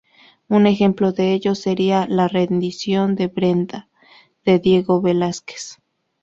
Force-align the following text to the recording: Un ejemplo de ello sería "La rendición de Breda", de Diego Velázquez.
Un 0.47 0.65
ejemplo 0.65 1.11
de 1.11 1.31
ello 1.31 1.53
sería 1.53 2.07
"La 2.09 2.27
rendición 2.27 3.13
de 3.13 3.27
Breda", 3.27 3.87
de 4.43 4.57
Diego 4.57 4.99
Velázquez. 4.99 5.77